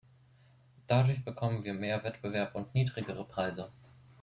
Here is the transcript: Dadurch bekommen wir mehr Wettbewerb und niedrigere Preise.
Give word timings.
Dadurch 0.87 1.23
bekommen 1.23 1.63
wir 1.63 1.75
mehr 1.75 2.03
Wettbewerb 2.03 2.55
und 2.55 2.73
niedrigere 2.73 3.23
Preise. 3.23 3.71